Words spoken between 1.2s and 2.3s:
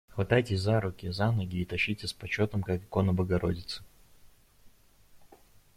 ноги и тащите с